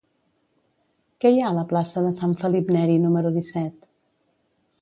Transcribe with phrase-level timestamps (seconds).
[1.25, 3.89] Què hi ha a la plaça de Sant Felip Neri número disset?